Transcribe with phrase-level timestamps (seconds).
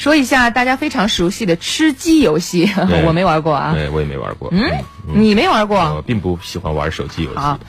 [0.00, 3.74] 说一下大家非常熟悉的吃鸡游戏，对 我没玩过啊。
[3.74, 4.48] 对，我也没玩过。
[4.50, 4.62] 嗯，
[5.14, 5.78] 你没玩过？
[5.96, 7.36] 我并不喜欢玩手机游戏。
[7.36, 7.60] 好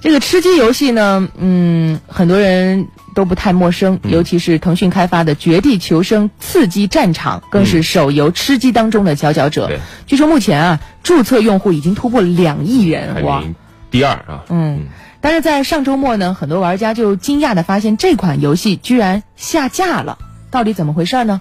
[0.00, 9.66] 这个吃鸡游戏呢，嗯，很多人都不太陌生，尤其是腾讯开发的《绝地求生：刺激战场》，更是手游吃鸡当中的佼佼者。
[9.66, 13.42] 对据说目前啊，注册用户已经突破两亿人，哇！
[13.90, 14.44] 第二啊。
[14.48, 14.86] 嗯，
[15.20, 20.18] 但是在上周末呢，很多玩家就惊讶的发现这款游戏居然下架了，
[20.52, 21.40] 到底怎么回事呢？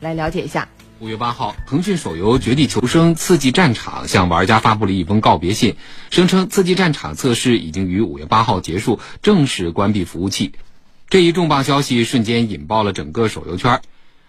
[0.00, 0.68] 来了解一下。
[1.00, 5.76] 五月八号，腾讯手游《绝地求生：刺激战场》向玩家发布了一封告别信，
[6.10, 10.54] 声称《刺激战场》测试已经于五月八号结束，正式关闭服务器。
[11.08, 13.80] 这一重磅消息瞬间引爆了整个手游圈。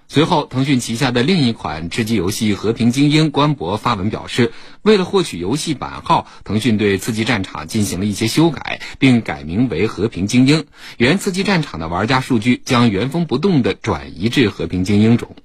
[0.08, 10.62] 随后，腾讯旗下的另一款吃鸡游戏《和平精英》官博发文表示，为了获取游戏版号，腾讯对《刺激战场》进行了一些修改，并改名为《和平精英》。
[10.98, 15.36] 原《刺激战场》的玩家数据将原封不动地转移至《和平精英》中。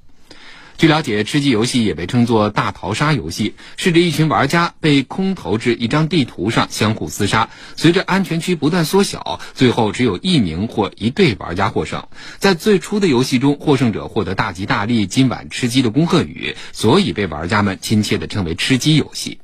[0.76, 12.06] 据了解，吃鸡游戏也被称作大逃杀游戏，是指一群玩家被空投至一张地图上相互厮杀，随着安全区不断缩小，最后只有一名或一队玩家获胜。
[12.38, 19.38] 在最初的游戏中，获胜者获得大吉大利、今晚吃鸡的恭贺语，所以被玩家们亲切地称为吃鸡游戏。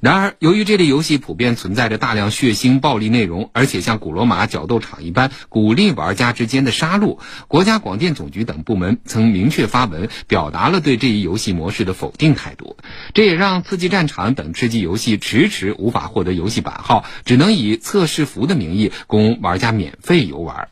[0.00, 12.78] 然而，由于这类游戏普遍存在着大量血腥暴力内容，而且像古罗马角斗场一般鼓励玩家之间的杀戮，国家广电总局等部门曾明确发文表达了对这一游戏模式的否定态度。
[13.12, 20.68] 这也让《刺激战场》等吃鸡游戏迟迟无法获得游戏版号，只能以测试服的名义供玩家免费游玩。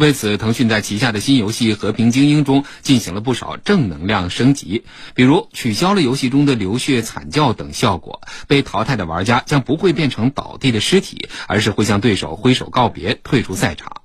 [0.00, 4.84] 为此，腾讯在旗下的新游戏《和平精英》中进行了不少正能量升级，
[5.14, 13.99] 比如取消了游戏中的流血惨叫等效果，被淘汰的玩家将不会变成倒地的尸体，而是会向对手挥手告别，退出赛场。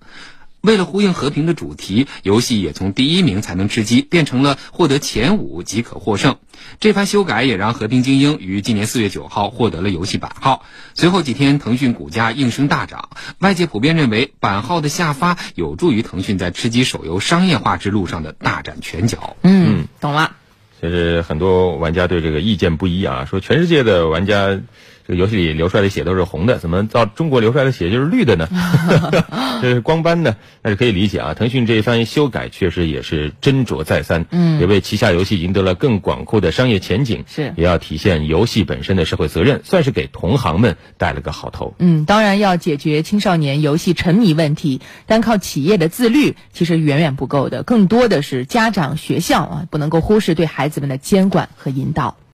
[0.66, 6.38] 为了呼应和平的主题，游戏也从第一名才能吃鸡变成了获得前五即可获胜。
[6.80, 10.66] 这番修改也让《和平精英》于今年四月九号获得了游戏版号。
[10.93, 13.09] 随后几天，腾讯股价应声大涨，
[13.39, 19.37] 外界普遍认为版号的下发有助于腾讯在吃鸡手游商业化之路上的大展拳脚。
[19.43, 20.36] 嗯，懂了。
[20.81, 24.59] 其实很多玩家对这个意见不一啊，说全世界的玩家
[25.08, 28.49] 这个游戏里流出来的血都是红的，怎么到中国流出来的血就是绿的呢？
[29.61, 30.35] 这是光斑呢？
[30.64, 31.33] 那是可以理解啊。
[31.35, 41.75] 腾讯这一番修改确实也是斟酌再三，嗯也为旗下游戏赢得了更广阔的商业前景，是也要体现游戏本身的社会责任，算是给同行们带了个好头。
[41.77, 52.15] 嗯，当然要解决青少年游戏沉迷问题，单靠企业的自律其实远远不够的，更多的是家长、学校啊，不能够忽视对孩子们的监管和引导。